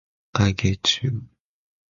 [0.33, 1.29] I'll get you.